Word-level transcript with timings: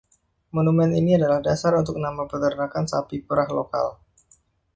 Monumen 0.55 0.91
ini 1.01 1.11
adalah 1.17 1.39
dasar 1.47 1.71
untuk 1.81 1.95
nama 2.05 2.23
Peternakan 2.31 2.85
Sapi 2.91 3.17
Perah 3.27 3.49
lokal. 3.59 3.87